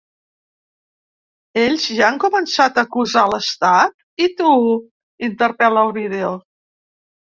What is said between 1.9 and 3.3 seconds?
ja han començat a acusar